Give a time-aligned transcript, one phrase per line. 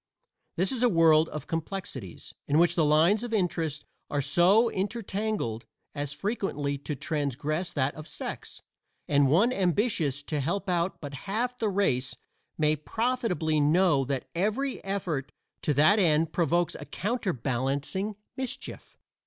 [0.55, 5.65] This is a world of complexities, in which the lines of interest are so intertangled
[5.93, 8.63] as frequently to transgress that of sex;
[9.07, 12.15] and one ambitious to help but half the race
[12.57, 18.97] may profitably know that every effort to that end provokes a counterbalancing mischief.